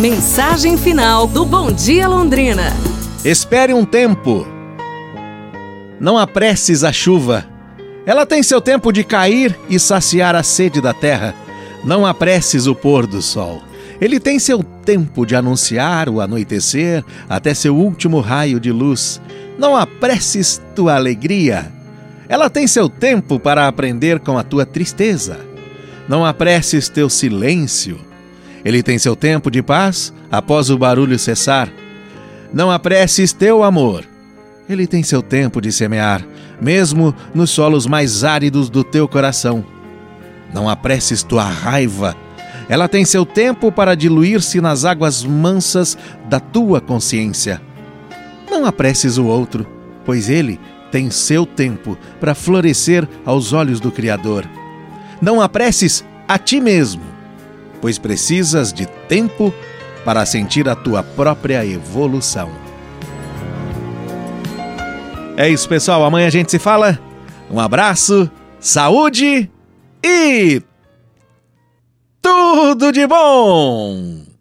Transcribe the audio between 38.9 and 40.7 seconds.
coração. Não